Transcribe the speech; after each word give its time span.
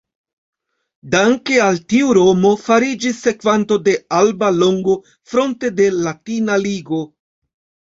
Danke 1.15 1.59
al 1.65 1.77
tio 1.93 2.15
Romo 2.19 2.55
fariĝis 2.63 3.21
sekvanto 3.29 3.79
de 3.91 3.97
Alba 4.25 4.53
Longo 4.59 5.01
fronte 5.15 5.77
de 5.81 5.93
Latina 6.05 6.63
Ligo. 6.69 7.09